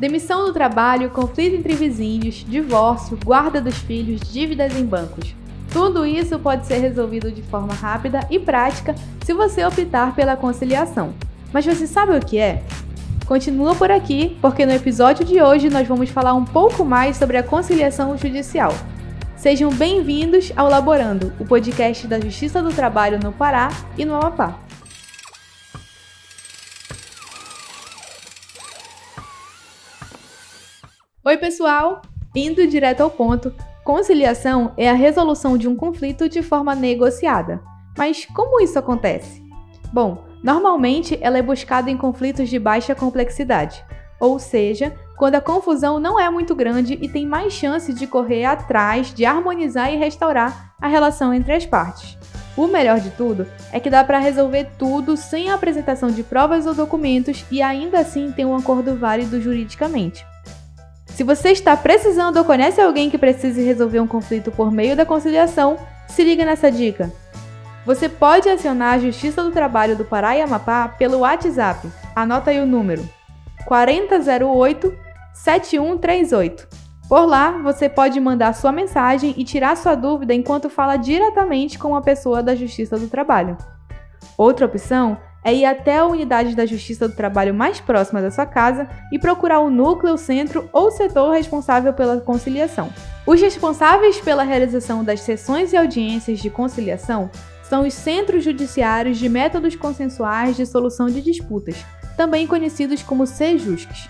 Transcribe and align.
demissão 0.00 0.46
do 0.46 0.52
trabalho, 0.54 1.10
conflito 1.10 1.56
entre 1.56 1.74
vizinhos, 1.74 2.42
divórcio, 2.48 3.18
guarda 3.22 3.60
dos 3.60 3.76
filhos, 3.76 4.18
dívidas 4.32 4.74
em 4.74 4.82
bancos. 4.82 5.34
Tudo 5.70 6.06
isso 6.06 6.38
pode 6.38 6.66
ser 6.66 6.78
resolvido 6.78 7.30
de 7.30 7.42
forma 7.42 7.74
rápida 7.74 8.26
e 8.30 8.38
prática 8.38 8.94
se 9.22 9.34
você 9.34 9.62
optar 9.62 10.14
pela 10.16 10.38
conciliação. 10.38 11.12
Mas 11.52 11.66
você 11.66 11.86
sabe 11.86 12.16
o 12.16 12.20
que 12.20 12.38
é? 12.38 12.62
Continua 13.26 13.74
por 13.74 13.90
aqui, 13.90 14.38
porque 14.40 14.64
no 14.64 14.72
episódio 14.72 15.22
de 15.22 15.40
hoje 15.42 15.68
nós 15.68 15.86
vamos 15.86 16.08
falar 16.08 16.32
um 16.32 16.46
pouco 16.46 16.82
mais 16.82 17.18
sobre 17.18 17.36
a 17.36 17.42
conciliação 17.42 18.16
judicial. 18.16 18.72
Sejam 19.36 19.70
bem-vindos 19.70 20.50
ao 20.56 20.70
Laborando, 20.70 21.30
o 21.38 21.44
podcast 21.44 22.06
da 22.06 22.18
Justiça 22.18 22.62
do 22.62 22.72
Trabalho 22.72 23.20
no 23.22 23.32
Pará 23.32 23.68
e 23.98 24.06
no 24.06 24.14
Amapá. 24.14 24.69
Oi, 31.24 31.36
pessoal! 31.36 32.02
Indo 32.34 32.66
direto 32.66 33.02
ao 33.02 33.10
ponto, 33.10 33.52
conciliação 33.84 34.72
é 34.76 34.88
a 34.88 34.94
resolução 34.94 35.58
de 35.58 35.68
um 35.68 35.76
conflito 35.76 36.28
de 36.28 36.42
forma 36.42 36.74
negociada. 36.74 37.60
Mas 37.96 38.24
como 38.24 38.60
isso 38.60 38.78
acontece? 38.78 39.42
Bom, 39.92 40.30
Normalmente, 40.42 41.18
ela 41.20 41.38
é 41.38 41.42
buscada 41.42 41.90
em 41.90 41.96
conflitos 41.96 42.48
de 42.48 42.58
baixa 42.58 42.94
complexidade, 42.94 43.84
ou 44.18 44.38
seja, 44.38 44.94
quando 45.16 45.34
a 45.34 45.40
confusão 45.40 46.00
não 46.00 46.18
é 46.18 46.30
muito 46.30 46.54
grande 46.54 46.98
e 47.00 47.08
tem 47.08 47.26
mais 47.26 47.52
chance 47.52 47.92
de 47.92 48.06
correr 48.06 48.46
atrás 48.46 49.12
de 49.12 49.26
harmonizar 49.26 49.92
e 49.92 49.96
restaurar 49.96 50.74
a 50.80 50.88
relação 50.88 51.34
entre 51.34 51.52
as 51.52 51.66
partes. 51.66 52.16
O 52.56 52.66
melhor 52.66 53.00
de 53.00 53.10
tudo 53.10 53.46
é 53.70 53.78
que 53.78 53.90
dá 53.90 54.02
para 54.02 54.18
resolver 54.18 54.70
tudo 54.78 55.16
sem 55.16 55.50
a 55.50 55.54
apresentação 55.54 56.10
de 56.10 56.22
provas 56.22 56.66
ou 56.66 56.74
documentos 56.74 57.44
e 57.50 57.60
ainda 57.60 58.00
assim 58.00 58.32
ter 58.32 58.46
um 58.46 58.56
acordo 58.56 58.96
válido 58.96 59.40
juridicamente. 59.40 60.24
Se 61.20 61.24
você 61.24 61.50
está 61.50 61.76
precisando 61.76 62.38
ou 62.38 62.46
conhece 62.46 62.80
alguém 62.80 63.10
que 63.10 63.18
precise 63.18 63.62
resolver 63.62 64.00
um 64.00 64.06
conflito 64.06 64.50
por 64.50 64.72
meio 64.72 64.96
da 64.96 65.04
conciliação, 65.04 65.76
se 66.08 66.24
liga 66.24 66.46
nessa 66.46 66.72
dica. 66.72 67.12
Você 67.84 68.08
pode 68.08 68.48
acionar 68.48 68.94
a 68.94 68.98
Justiça 68.98 69.44
do 69.44 69.50
Trabalho 69.50 69.94
do 69.94 70.02
Pará 70.02 70.34
e 70.34 70.40
Amapá 70.40 70.88
pelo 70.88 71.18
WhatsApp. 71.18 71.86
Anota 72.16 72.50
aí 72.50 72.58
o 72.58 72.64
número: 72.64 73.06
4008 73.66 74.96
7138. 75.34 76.66
Por 77.06 77.26
lá, 77.26 77.50
você 77.50 77.86
pode 77.86 78.18
mandar 78.18 78.54
sua 78.54 78.72
mensagem 78.72 79.34
e 79.36 79.44
tirar 79.44 79.76
sua 79.76 79.94
dúvida 79.94 80.32
enquanto 80.32 80.70
fala 80.70 80.96
diretamente 80.96 81.78
com 81.78 81.88
uma 81.88 82.00
pessoa 82.00 82.42
da 82.42 82.54
Justiça 82.54 82.98
do 82.98 83.08
Trabalho. 83.08 83.58
Outra 84.38 84.64
opção 84.64 85.18
é 85.44 85.54
ir 85.54 85.64
até 85.64 85.98
a 85.98 86.06
unidade 86.06 86.54
da 86.54 86.66
Justiça 86.66 87.08
do 87.08 87.14
Trabalho 87.14 87.54
mais 87.54 87.80
próxima 87.80 88.20
da 88.20 88.30
sua 88.30 88.46
casa 88.46 88.88
e 89.10 89.18
procurar 89.18 89.60
o 89.60 89.70
núcleo, 89.70 90.16
centro 90.16 90.68
ou 90.72 90.90
setor 90.90 91.32
responsável 91.32 91.92
pela 91.92 92.20
conciliação. 92.20 92.92
Os 93.26 93.40
responsáveis 93.40 94.20
pela 94.20 94.42
realização 94.42 95.02
das 95.02 95.20
sessões 95.20 95.72
e 95.72 95.76
audiências 95.76 96.38
de 96.38 96.50
conciliação 96.50 97.30
são 97.62 97.86
os 97.86 97.94
Centros 97.94 98.42
Judiciários 98.42 99.16
de 99.18 99.28
Métodos 99.28 99.76
Consensuais 99.76 100.56
de 100.56 100.66
Solução 100.66 101.06
de 101.06 101.22
Disputas, 101.22 101.76
também 102.16 102.46
conhecidos 102.46 103.02
como 103.02 103.26
SEJUSCs. 103.26 104.08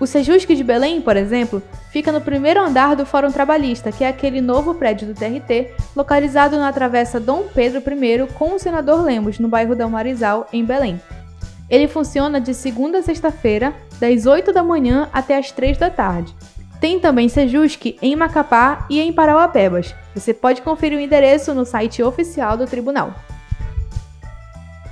O 0.00 0.06
SEJUSC 0.06 0.54
de 0.54 0.64
Belém, 0.64 1.02
por 1.02 1.16
exemplo, 1.16 1.62
fica 1.90 2.10
no 2.10 2.20
primeiro 2.20 2.60
andar 2.60 2.96
do 2.96 3.06
Fórum 3.06 3.30
Trabalhista, 3.30 3.92
que 3.92 4.04
é 4.04 4.08
aquele 4.08 4.40
novo 4.40 4.74
prédio 4.74 5.06
do 5.06 5.14
TRT, 5.14 5.72
localizado 5.94 6.56
na 6.58 6.72
Travessa 6.72 7.20
Dom 7.20 7.44
Pedro 7.54 7.80
I 7.80 8.26
com 8.34 8.54
o 8.54 8.58
Senador 8.58 9.02
Lemos, 9.02 9.38
no 9.38 9.48
bairro 9.48 9.76
da 9.76 9.88
Marizal, 9.88 10.46
em 10.52 10.64
Belém. 10.64 11.00
Ele 11.68 11.86
funciona 11.86 12.40
de 12.40 12.54
segunda 12.54 12.98
a 12.98 13.02
sexta-feira, 13.02 13.74
das 14.00 14.26
8 14.26 14.52
da 14.52 14.62
manhã 14.62 15.08
até 15.12 15.36
as 15.36 15.52
3 15.52 15.78
da 15.78 15.90
tarde, 15.90 16.34
tem 16.80 16.98
também 16.98 17.28
Sejusc 17.28 17.98
em 18.00 18.16
Macapá 18.16 18.86
e 18.88 19.00
em 19.00 19.12
Parauapebas. 19.12 19.94
Você 20.14 20.32
pode 20.32 20.62
conferir 20.62 20.98
o 20.98 21.00
endereço 21.00 21.54
no 21.54 21.66
site 21.66 22.02
oficial 22.02 22.56
do 22.56 22.66
tribunal. 22.66 23.14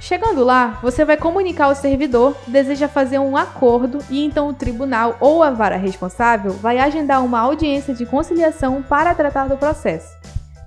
Chegando 0.01 0.45
lá, 0.45 0.79
você 0.81 1.05
vai 1.05 1.17
comunicar 1.17 1.67
ao 1.67 1.75
servidor 1.75 2.37
que 2.45 2.51
deseja 2.51 2.87
fazer 2.87 3.19
um 3.19 3.37
acordo 3.37 3.99
e 4.09 4.25
então 4.25 4.49
o 4.49 4.55
tribunal 4.55 5.17
ou 5.21 5.43
a 5.43 5.51
vara 5.51 5.77
responsável 5.77 6.53
vai 6.53 6.79
agendar 6.79 7.25
uma 7.25 7.41
audiência 7.41 7.93
de 7.93 8.07
conciliação 8.07 8.81
para 8.81 9.15
tratar 9.15 9.49
do 9.49 9.57
processo. 9.57 10.17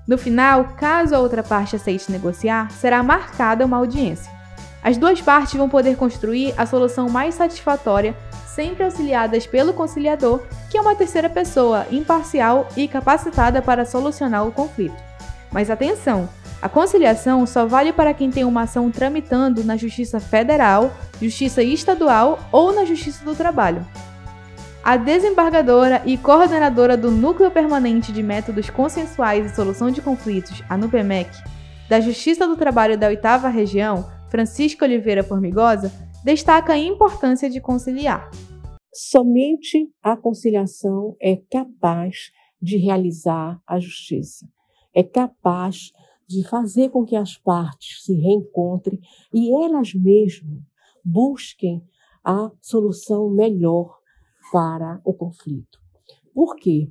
No 0.06 0.18
final, 0.18 0.66
caso 0.76 1.16
a 1.16 1.20
outra 1.20 1.42
parte 1.42 1.76
aceite 1.76 2.12
negociar, 2.12 2.70
será 2.72 3.02
marcada 3.02 3.66
uma 3.66 3.78
audiência. 3.78 4.32
As 4.84 4.98
duas 4.98 5.22
partes 5.22 5.54
vão 5.54 5.70
poder 5.70 5.96
construir 5.96 6.54
a 6.58 6.66
solução 6.66 7.08
mais 7.08 7.36
satisfatória 7.36 8.16
sempre 8.46 8.84
auxiliadas 8.84 9.48
pelo 9.48 9.74
conciliador, 9.74 10.42
que 10.70 10.78
é 10.78 10.82
uma 10.82 10.96
terceira 10.96 11.30
pessoa 11.30 11.86
imparcial 11.90 12.68
e 12.76 12.88
capacitada 12.88 13.62
para 13.62 13.86
solucionar 13.86 14.46
o 14.46 14.52
conflito. 14.52 15.02
Mas 15.52 15.70
atenção! 15.70 16.41
A 16.62 16.70
conciliação 16.70 17.46
só 17.48 17.66
vale 17.66 17.92
para 17.92 18.14
quem 18.14 18.30
tem 18.30 18.46
uma 18.46 18.64
ação 18.64 18.92
tramitando 18.92 19.64
na 19.64 19.76
Justiça 19.76 20.20
Federal, 20.20 20.92
Justiça 21.20 21.64
Estadual 21.64 22.38
ou 22.52 22.72
na 22.72 22.86
Justiça 22.86 23.26
do 23.26 23.36
Trabalho. 23.36 23.86
A 24.84 24.96
desembargadora 24.96 26.04
e 26.06 26.18
coordenadora 26.18 26.96
do 26.96 27.10
Núcleo 27.10 27.50
Permanente 27.50 28.12
de 28.12 28.22
Métodos 28.22 28.70
Consensuais 28.70 29.52
e 29.52 29.56
Solução 29.56 29.90
de 29.90 30.02
Conflitos, 30.02 30.64
a 30.70 30.78
NUPEMEC, 30.78 31.30
da 31.90 32.00
Justiça 32.00 32.48
do 32.48 32.56
Trabalho 32.56 32.98
da 32.98 33.08
Oitava 33.08 33.48
Região, 33.48 34.08
Francisca 34.30 34.86
Oliveira 34.86 35.24
Formigosa, 35.24 35.92
destaca 36.24 36.74
a 36.74 36.78
importância 36.78 37.50
de 37.50 37.60
conciliar. 37.60 38.30
Somente 38.94 39.90
a 40.02 40.16
conciliação 40.16 41.16
é 41.20 41.40
capaz 41.52 42.32
de 42.62 42.78
realizar 42.78 43.60
a 43.66 43.80
justiça, 43.80 44.48
é 44.94 45.02
capaz 45.02 45.92
de 46.32 46.48
fazer 46.48 46.90
com 46.90 47.06
que 47.06 47.16
as 47.16 47.38
partes 47.38 48.04
se 48.04 48.14
reencontrem 48.14 49.00
e 49.34 49.52
elas 49.52 49.94
mesmas 49.94 50.62
busquem 51.04 51.84
a 52.24 52.52
solução 52.62 53.30
melhor 53.30 54.00
para 54.52 55.02
o 55.04 55.14
conflito. 55.14 55.80
Por 56.34 56.56
quê? 56.56 56.90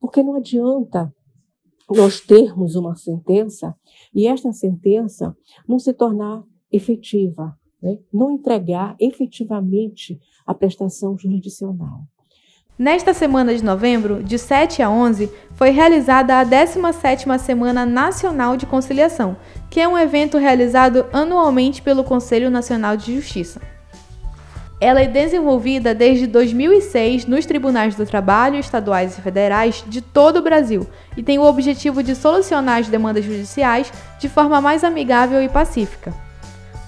Porque 0.00 0.22
não 0.22 0.36
adianta 0.36 1.14
nós 1.88 2.20
termos 2.20 2.76
uma 2.76 2.94
sentença 2.94 3.74
e 4.14 4.26
esta 4.26 4.52
sentença 4.52 5.36
não 5.66 5.78
se 5.78 5.92
tornar 5.92 6.44
efetiva, 6.70 7.58
né? 7.82 7.98
não 8.12 8.30
entregar 8.30 8.96
efetivamente 9.00 10.20
a 10.46 10.54
prestação 10.54 11.18
jurisdicional. 11.18 12.04
Nesta 12.80 13.12
semana 13.12 13.54
de 13.54 13.62
novembro, 13.62 14.22
de 14.22 14.38
7 14.38 14.82
a 14.82 14.88
11, 14.88 15.30
foi 15.52 15.68
realizada 15.68 16.40
a 16.40 16.46
17ª 16.46 17.38
Semana 17.38 17.84
Nacional 17.84 18.56
de 18.56 18.64
Conciliação, 18.64 19.36
que 19.68 19.78
é 19.80 19.86
um 19.86 19.98
evento 19.98 20.38
realizado 20.38 21.04
anualmente 21.12 21.82
pelo 21.82 22.02
Conselho 22.02 22.48
Nacional 22.50 22.96
de 22.96 23.14
Justiça. 23.14 23.60
Ela 24.80 25.02
é 25.02 25.06
desenvolvida 25.06 25.94
desde 25.94 26.26
2006 26.26 27.26
nos 27.26 27.44
tribunais 27.44 27.96
do 27.96 28.06
trabalho 28.06 28.56
estaduais 28.56 29.18
e 29.18 29.20
federais 29.20 29.84
de 29.86 30.00
todo 30.00 30.38
o 30.38 30.42
Brasil 30.42 30.86
e 31.18 31.22
tem 31.22 31.38
o 31.38 31.44
objetivo 31.44 32.02
de 32.02 32.14
solucionar 32.14 32.78
as 32.78 32.88
demandas 32.88 33.26
judiciais 33.26 33.92
de 34.18 34.26
forma 34.26 34.58
mais 34.58 34.84
amigável 34.84 35.42
e 35.42 35.50
pacífica. 35.50 36.14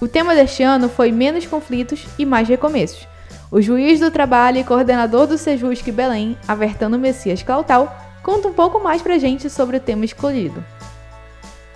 O 0.01 0.07
tema 0.07 0.33
deste 0.33 0.63
ano 0.63 0.89
foi 0.89 1.11
Menos 1.11 1.45
conflitos 1.45 2.07
e 2.17 2.25
mais 2.25 2.49
recomeços. 2.49 3.12
O 3.53 3.61
juiz 3.61 3.99
do 3.99 4.09
trabalho 4.09 4.57
e 4.57 4.63
coordenador 4.63 5.27
do 5.27 5.37
Sejusc 5.37 5.87
Belém, 5.91 6.35
Avertano 6.47 6.97
Messias 6.97 7.43
Clautal, 7.43 7.87
conta 8.25 8.47
um 8.47 8.53
pouco 8.53 8.83
mais 8.83 8.99
pra 8.99 9.19
gente 9.19 9.47
sobre 9.47 9.77
o 9.77 9.79
tema 9.79 10.03
escolhido. 10.05 10.65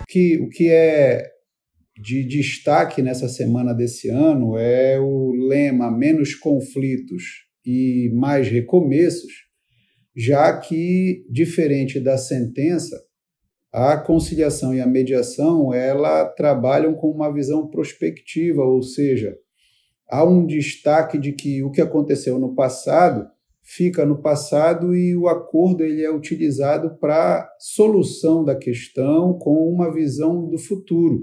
Que, 0.08 0.38
o 0.38 0.48
que 0.48 0.68
é 0.70 1.22
de 1.96 2.24
destaque 2.26 3.00
nessa 3.00 3.28
semana 3.28 3.72
desse 3.72 4.08
ano 4.08 4.58
é 4.58 4.98
o 4.98 5.30
lema 5.30 5.88
Menos 5.88 6.34
conflitos 6.34 7.22
e 7.64 8.10
mais 8.12 8.48
recomeços, 8.48 9.30
já 10.16 10.58
que, 10.58 11.20
diferente 11.30 12.00
da 12.00 12.18
sentença, 12.18 13.00
a 13.72 13.96
conciliação 13.98 14.74
e 14.74 14.80
a 14.80 14.86
mediação 14.86 15.72
ela 15.72 16.24
trabalham 16.24 16.92
com 16.94 17.08
uma 17.08 17.32
visão 17.32 17.68
prospectiva, 17.70 18.64
ou 18.64 18.82
seja, 18.82 19.36
há 20.08 20.24
um 20.24 20.46
destaque 20.46 21.18
de 21.18 21.32
que 21.32 21.62
o 21.62 21.70
que 21.70 21.80
aconteceu 21.80 22.38
no 22.38 22.54
passado 22.54 23.28
fica 23.62 24.06
no 24.06 24.22
passado 24.22 24.96
e 24.96 25.14
o 25.14 25.28
acordo 25.28 25.84
ele 25.84 26.02
é 26.02 26.10
utilizado 26.10 26.96
para 26.98 27.46
solução 27.58 28.42
da 28.42 28.56
questão 28.56 29.34
com 29.34 29.68
uma 29.68 29.92
visão 29.92 30.48
do 30.48 30.56
futuro, 30.56 31.22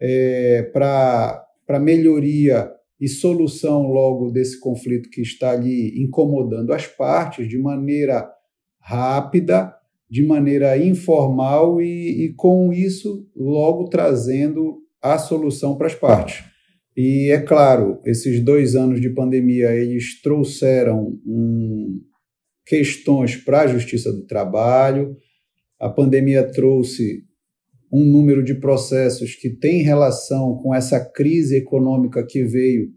é, 0.00 0.62
para 0.72 1.80
melhoria 1.80 2.70
e 3.00 3.08
solução 3.08 3.88
logo 3.88 4.30
desse 4.30 4.60
conflito 4.60 5.10
que 5.10 5.20
está 5.20 5.50
ali 5.50 6.00
incomodando 6.00 6.72
as 6.72 6.86
partes 6.86 7.48
de 7.48 7.58
maneira 7.58 8.30
rápida 8.78 9.74
de 10.08 10.24
maneira 10.24 10.78
informal 10.78 11.80
e, 11.80 12.26
e 12.26 12.34
com 12.34 12.72
isso 12.72 13.26
logo 13.34 13.88
trazendo 13.88 14.78
a 15.02 15.18
solução 15.18 15.76
para 15.76 15.88
as 15.88 15.94
partes. 15.94 16.44
E 16.96 17.30
é 17.30 17.40
claro, 17.40 18.00
esses 18.04 18.40
dois 18.40 18.76
anos 18.76 19.00
de 19.00 19.10
pandemia 19.10 19.74
eles 19.74 20.20
trouxeram 20.22 21.18
um, 21.26 22.00
questões 22.64 23.36
para 23.36 23.62
a 23.62 23.66
justiça 23.66 24.12
do 24.12 24.24
trabalho. 24.26 25.16
A 25.80 25.88
pandemia 25.88 26.44
trouxe 26.44 27.24
um 27.92 28.04
número 28.04 28.42
de 28.42 28.54
processos 28.54 29.34
que 29.34 29.50
tem 29.50 29.82
relação 29.82 30.56
com 30.56 30.74
essa 30.74 31.00
crise 31.00 31.56
econômica 31.56 32.24
que 32.24 32.44
veio 32.44 32.90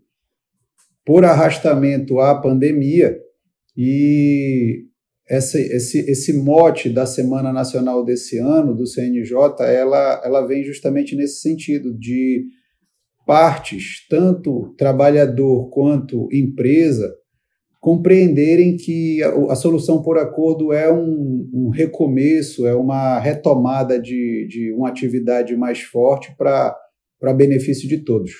por 1.05 1.25
arrastamento 1.25 2.19
à 2.19 2.39
pandemia. 2.39 3.17
E 3.75 4.85
esse, 5.29 5.59
esse, 5.73 5.99
esse 6.09 6.33
mote 6.33 6.89
da 6.89 7.05
Semana 7.05 7.51
Nacional 7.51 8.03
desse 8.03 8.37
ano, 8.37 8.75
do 8.75 8.87
CNJ, 8.87 9.35
ela, 9.61 10.21
ela 10.23 10.45
vem 10.45 10.63
justamente 10.63 11.15
nesse 11.15 11.41
sentido, 11.41 11.93
de 11.97 12.45
partes, 13.27 14.07
tanto 14.09 14.73
trabalhador 14.77 15.69
quanto 15.69 16.29
empresa, 16.31 17.13
compreenderem 17.79 18.77
que 18.77 19.21
a, 19.21 19.51
a 19.51 19.55
solução 19.55 20.01
por 20.01 20.17
acordo 20.17 20.71
é 20.71 20.91
um, 20.91 21.49
um, 21.53 21.69
recomeço, 21.69 22.65
é 22.65 22.73
uma 22.73 23.19
retomada 23.19 23.99
de, 23.99 24.47
de 24.49 24.73
uma 24.73 24.87
atividade 24.87 25.55
mais 25.57 25.81
forte 25.81 26.33
para 26.37 27.33
benefício 27.35 27.87
de 27.87 27.97
todos. 27.97 28.31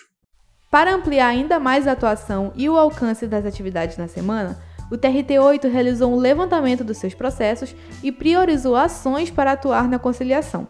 Para 0.71 0.95
ampliar 0.95 1.27
ainda 1.27 1.59
mais 1.59 1.85
a 1.85 1.91
atuação 1.91 2.53
e 2.55 2.69
o 2.69 2.77
alcance 2.77 3.27
das 3.27 3.45
atividades 3.45 3.97
na 3.97 4.07
semana, 4.07 4.57
o 4.89 4.97
TRT8 4.97 5.69
realizou 5.69 6.13
um 6.13 6.17
levantamento 6.17 6.83
dos 6.83 6.97
seus 6.97 7.13
processos 7.13 7.75
e 8.01 8.11
priorizou 8.11 8.75
ações 8.75 9.29
para 9.29 9.51
atuar 9.51 9.87
na 9.89 9.99
conciliação. 9.99 10.67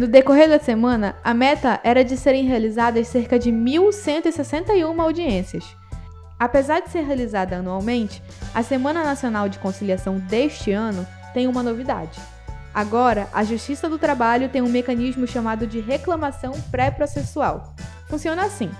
No 0.00 0.08
decorrer 0.08 0.48
da 0.48 0.58
semana, 0.58 1.14
a 1.22 1.34
meta 1.34 1.78
era 1.84 2.02
de 2.02 2.16
serem 2.16 2.46
realizadas 2.46 3.06
cerca 3.06 3.38
de 3.38 3.52
1.161 3.52 4.98
audiências. 4.98 5.76
Apesar 6.38 6.80
de 6.80 6.88
ser 6.88 7.02
realizada 7.02 7.58
anualmente, 7.58 8.22
a 8.54 8.62
Semana 8.62 9.04
Nacional 9.04 9.46
de 9.46 9.58
Conciliação 9.58 10.16
deste 10.18 10.72
ano 10.72 11.06
tem 11.34 11.46
uma 11.46 11.62
novidade. 11.62 12.18
Agora, 12.72 13.28
a 13.30 13.44
Justiça 13.44 13.90
do 13.90 13.98
Trabalho 13.98 14.48
tem 14.48 14.62
um 14.62 14.70
mecanismo 14.70 15.26
chamado 15.26 15.66
de 15.66 15.80
reclamação 15.80 16.52
pré-processual. 16.70 17.74
Funciona 18.08 18.46
assim: 18.46 18.70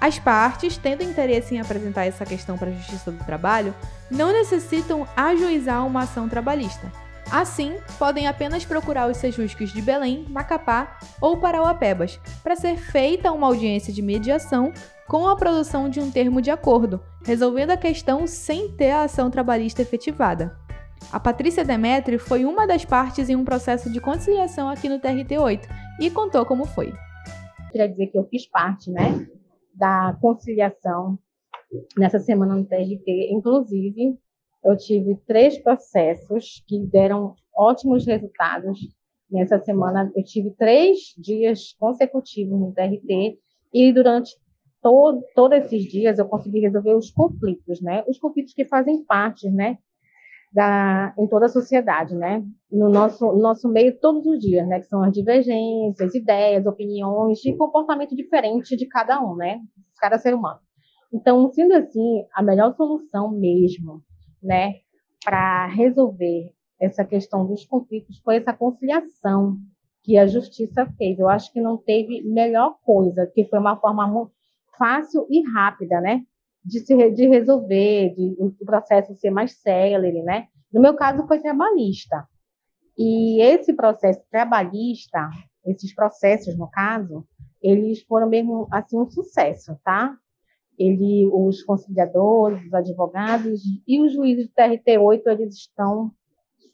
as 0.00 0.18
partes, 0.18 0.78
tendo 0.78 1.04
interesse 1.04 1.54
em 1.54 1.60
apresentar 1.60 2.06
essa 2.06 2.24
questão 2.24 2.56
para 2.56 2.70
a 2.70 2.72
Justiça 2.72 3.10
do 3.10 3.22
Trabalho, 3.26 3.74
não 4.10 4.32
necessitam 4.32 5.06
ajuizar 5.14 5.86
uma 5.86 6.04
ação 6.04 6.30
trabalhista. 6.30 6.90
Assim, 7.32 7.78
podem 7.98 8.26
apenas 8.26 8.62
procurar 8.62 9.10
os 9.10 9.16
sejusques 9.16 9.72
de 9.72 9.80
Belém, 9.80 10.26
Macapá 10.28 10.98
ou 11.18 11.38
Parauapebas 11.38 12.20
para 12.42 12.54
ser 12.54 12.76
feita 12.76 13.32
uma 13.32 13.46
audiência 13.46 13.90
de 13.90 14.02
mediação 14.02 14.70
com 15.08 15.26
a 15.26 15.34
produção 15.34 15.88
de 15.88 15.98
um 15.98 16.10
termo 16.10 16.42
de 16.42 16.50
acordo, 16.50 17.00
resolvendo 17.24 17.70
a 17.70 17.76
questão 17.78 18.26
sem 18.26 18.70
ter 18.72 18.90
a 18.90 19.04
ação 19.04 19.30
trabalhista 19.30 19.80
efetivada. 19.80 20.54
A 21.10 21.18
Patrícia 21.18 21.64
Demetri 21.64 22.18
foi 22.18 22.44
uma 22.44 22.66
das 22.66 22.84
partes 22.84 23.30
em 23.30 23.34
um 23.34 23.46
processo 23.46 23.90
de 23.90 23.98
conciliação 23.98 24.68
aqui 24.68 24.86
no 24.86 25.00
TRT8 25.00 25.62
e 26.00 26.10
contou 26.10 26.44
como 26.44 26.66
foi. 26.66 26.92
Queria 27.70 27.88
dizer 27.88 28.08
que 28.08 28.18
eu 28.18 28.28
fiz 28.28 28.46
parte, 28.46 28.90
né, 28.90 29.26
da 29.74 30.14
conciliação 30.20 31.18
nessa 31.96 32.20
semana 32.20 32.54
no 32.54 32.66
TRT. 32.66 33.30
Inclusive, 33.30 34.18
eu 34.64 34.76
tive 34.76 35.16
três 35.26 35.58
processos 35.58 36.62
que 36.66 36.78
deram 36.86 37.34
ótimos 37.54 38.06
resultados. 38.06 38.78
Nessa 39.30 39.58
semana, 39.58 40.12
eu 40.14 40.22
tive 40.22 40.50
três 40.50 40.98
dias 41.16 41.74
consecutivos 41.78 42.58
no 42.58 42.72
TRT 42.72 43.38
e 43.72 43.92
durante 43.92 44.36
todo, 44.82 45.22
todos 45.34 45.58
esses 45.58 45.84
dias 45.84 46.18
eu 46.18 46.26
consegui 46.26 46.60
resolver 46.60 46.94
os 46.94 47.10
conflitos, 47.10 47.80
né? 47.80 48.04
Os 48.06 48.18
conflitos 48.18 48.52
que 48.52 48.64
fazem 48.64 49.02
parte, 49.04 49.48
né? 49.50 49.78
Da, 50.52 51.14
em 51.18 51.26
toda 51.26 51.46
a 51.46 51.48
sociedade, 51.48 52.14
né? 52.14 52.44
No 52.70 52.90
nosso, 52.90 53.24
no 53.24 53.38
nosso 53.38 53.68
meio 53.68 53.98
todos 53.98 54.26
os 54.26 54.38
dias, 54.38 54.68
né? 54.68 54.80
Que 54.80 54.86
são 54.86 55.02
as 55.02 55.12
divergências, 55.12 56.14
ideias, 56.14 56.66
opiniões 56.66 57.42
e 57.44 57.56
comportamento 57.56 58.14
diferente 58.14 58.76
de 58.76 58.86
cada 58.86 59.18
um, 59.24 59.34
né? 59.34 59.60
Cada 59.98 60.18
ser 60.18 60.34
humano. 60.34 60.60
Então, 61.12 61.50
sendo 61.52 61.74
assim, 61.74 62.24
a 62.34 62.42
melhor 62.42 62.74
solução 62.74 63.30
mesmo, 63.30 64.02
né? 64.42 64.74
Para 65.24 65.66
resolver 65.66 66.52
essa 66.80 67.04
questão 67.04 67.46
dos 67.46 67.64
conflitos 67.64 68.18
foi 68.18 68.36
essa 68.36 68.52
conciliação 68.52 69.56
que 70.02 70.18
a 70.18 70.26
justiça 70.26 70.86
fez. 70.98 71.18
Eu 71.18 71.28
acho 71.28 71.52
que 71.52 71.60
não 71.60 71.76
teve 71.76 72.22
melhor 72.22 72.76
coisa, 72.82 73.30
que 73.32 73.44
foi 73.44 73.58
uma 73.58 73.76
forma 73.76 74.30
fácil 74.76 75.26
e 75.30 75.42
rápida, 75.48 76.00
né? 76.00 76.24
de, 76.64 76.80
se, 76.80 77.10
de 77.10 77.26
resolver, 77.26 78.14
de 78.14 78.36
o 78.38 78.52
processo 78.64 79.14
ser 79.16 79.30
mais 79.30 79.60
célere, 79.60 80.22
né? 80.22 80.46
No 80.72 80.80
meu 80.80 80.94
caso 80.94 81.26
foi 81.26 81.40
trabalhista. 81.40 82.26
E 82.96 83.40
esse 83.42 83.72
processo 83.72 84.20
trabalhista, 84.30 85.30
esses 85.64 85.94
processos, 85.94 86.56
no 86.56 86.70
caso, 86.70 87.26
eles 87.60 88.02
foram 88.02 88.28
mesmo 88.28 88.68
assim 88.70 88.98
um 88.98 89.10
sucesso, 89.10 89.76
tá? 89.84 90.16
Ele, 90.78 91.28
os 91.32 91.62
conciliadores, 91.62 92.66
os 92.66 92.74
advogados 92.74 93.60
e 93.86 94.00
os 94.00 94.12
juízes 94.12 94.48
do 94.48 94.54
TRT8, 94.54 95.22
eles 95.26 95.56
estão 95.56 96.10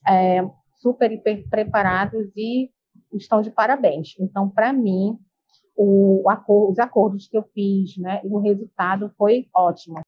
é, 0.06 0.48
super 0.78 1.10
hiper 1.10 1.48
preparados 1.48 2.30
e 2.36 2.70
estão 3.14 3.42
de 3.42 3.50
parabéns. 3.50 4.14
Então, 4.18 4.48
para 4.48 4.72
mim, 4.72 5.18
o, 5.76 6.22
os 6.70 6.78
acordos 6.78 7.28
que 7.28 7.36
eu 7.36 7.44
fiz, 7.54 7.96
né? 7.98 8.20
E 8.24 8.28
o 8.28 8.38
resultado 8.38 9.12
foi 9.16 9.46
ótimo. 9.54 10.00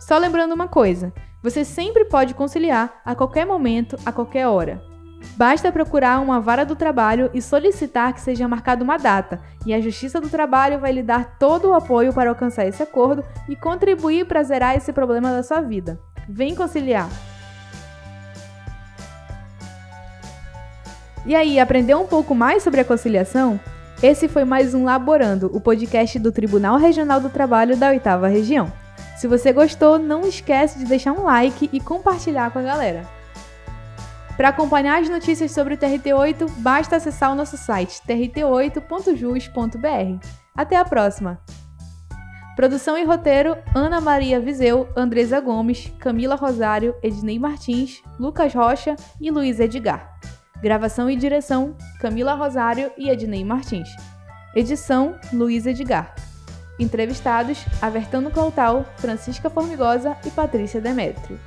Só 0.00 0.18
lembrando 0.18 0.54
uma 0.54 0.68
coisa: 0.68 1.12
você 1.42 1.64
sempre 1.64 2.04
pode 2.04 2.34
conciliar 2.34 3.00
a 3.04 3.14
qualquer 3.14 3.46
momento, 3.46 3.96
a 4.04 4.12
qualquer 4.12 4.46
hora. 4.46 4.91
Basta 5.36 5.72
procurar 5.72 6.20
uma 6.20 6.40
vara 6.40 6.64
do 6.64 6.76
trabalho 6.76 7.30
e 7.32 7.40
solicitar 7.40 8.12
que 8.12 8.20
seja 8.20 8.46
marcada 8.46 8.84
uma 8.84 8.98
data, 8.98 9.40
e 9.64 9.72
a 9.72 9.80
Justiça 9.80 10.20
do 10.20 10.28
Trabalho 10.28 10.78
vai 10.78 10.92
lhe 10.92 11.02
dar 11.02 11.38
todo 11.38 11.68
o 11.68 11.74
apoio 11.74 12.12
para 12.12 12.30
alcançar 12.30 12.66
esse 12.66 12.82
acordo 12.82 13.24
e 13.48 13.56
contribuir 13.56 14.26
para 14.26 14.42
zerar 14.42 14.76
esse 14.76 14.92
problema 14.92 15.30
da 15.32 15.42
sua 15.42 15.60
vida. 15.60 15.98
Vem 16.28 16.54
conciliar! 16.54 17.08
E 21.24 21.34
aí, 21.34 21.58
aprendeu 21.58 22.00
um 22.00 22.06
pouco 22.06 22.34
mais 22.34 22.62
sobre 22.62 22.80
a 22.80 22.84
conciliação? 22.84 23.58
Esse 24.02 24.28
foi 24.28 24.44
mais 24.44 24.74
um 24.74 24.84
Laborando, 24.84 25.50
o 25.54 25.60
podcast 25.60 26.18
do 26.18 26.32
Tribunal 26.32 26.76
Regional 26.76 27.20
do 27.20 27.30
Trabalho 27.30 27.76
da 27.76 27.90
Oitava 27.90 28.26
Região. 28.26 28.72
Se 29.16 29.28
você 29.28 29.52
gostou, 29.52 30.00
não 30.00 30.22
esquece 30.22 30.80
de 30.80 30.84
deixar 30.84 31.12
um 31.12 31.22
like 31.22 31.70
e 31.72 31.78
compartilhar 31.78 32.50
com 32.50 32.58
a 32.58 32.62
galera. 32.62 33.21
Para 34.36 34.48
acompanhar 34.48 35.00
as 35.00 35.08
notícias 35.08 35.52
sobre 35.52 35.74
o 35.74 35.78
TRT8, 35.78 36.50
basta 36.58 36.96
acessar 36.96 37.32
o 37.32 37.34
nosso 37.34 37.56
site 37.56 38.00
trt8.jus.br. 38.06 40.26
Até 40.54 40.76
a 40.76 40.84
próxima! 40.84 41.40
Produção 42.56 42.98
e 42.98 43.04
roteiro: 43.04 43.56
Ana 43.74 44.00
Maria 44.00 44.40
Viseu, 44.40 44.88
Andresa 44.96 45.40
Gomes, 45.40 45.92
Camila 45.98 46.34
Rosário, 46.34 46.94
Ednei 47.02 47.38
Martins, 47.38 48.02
Lucas 48.18 48.54
Rocha 48.54 48.96
e 49.20 49.30
Luiz 49.30 49.58
Edgar. 49.58 50.18
Gravação 50.60 51.10
e 51.10 51.16
direção: 51.16 51.74
Camila 51.98 52.34
Rosário 52.34 52.92
e 52.96 53.08
Ednei 53.08 53.44
Martins. 53.44 53.88
Edição: 54.54 55.16
Luiz 55.32 55.66
Edgar. 55.66 56.14
Entrevistados: 56.78 57.64
Avertano 57.80 58.30
Cloutal, 58.30 58.84
Francisca 58.96 59.48
Formigosa 59.48 60.16
e 60.26 60.30
Patrícia 60.30 60.80
Demetrio. 60.80 61.38